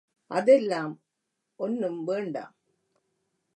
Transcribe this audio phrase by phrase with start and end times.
[0.31, 0.93] அதெல்லாம்
[1.59, 2.53] ஒன்னும் வேண்டாம்.